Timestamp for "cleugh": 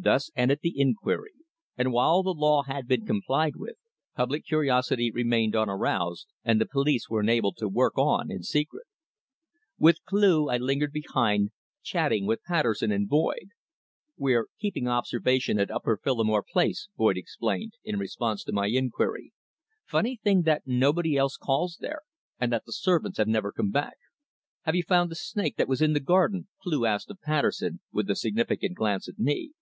10.04-10.52, 26.62-26.86